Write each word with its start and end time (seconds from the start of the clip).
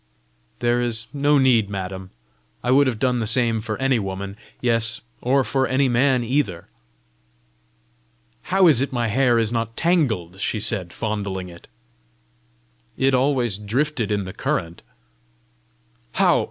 "There 0.61 0.81
is 0.81 1.05
no 1.13 1.37
need, 1.37 1.69
madam: 1.69 2.09
I 2.63 2.71
would 2.71 2.87
have 2.87 2.97
done 2.97 3.19
the 3.19 3.27
same 3.27 3.61
for 3.61 3.77
any 3.77 3.99
woman 3.99 4.35
yes, 4.59 5.01
or 5.21 5.43
for 5.43 5.67
any 5.67 5.87
man 5.87 6.23
either!" 6.23 6.67
"How 8.49 8.65
is 8.65 8.81
it 8.81 8.91
my 8.91 9.09
hair 9.09 9.37
is 9.37 9.51
not 9.51 9.77
tangled?" 9.77 10.39
she 10.41 10.59
said, 10.59 10.91
fondling 10.91 11.49
it. 11.49 11.67
"It 12.97 13.13
always 13.13 13.59
drifted 13.59 14.11
in 14.11 14.23
the 14.23 14.33
current." 14.33 14.81
"How? 16.13 16.39